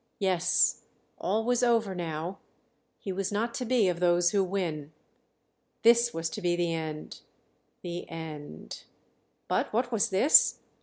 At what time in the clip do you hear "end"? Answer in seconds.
6.73-7.19, 8.09-8.85